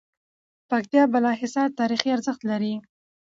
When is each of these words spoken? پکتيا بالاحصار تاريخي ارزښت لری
پکتيا 0.69 1.03
بالاحصار 1.13 1.67
تاريخي 1.79 2.09
ارزښت 2.15 2.41
لری 2.49 2.73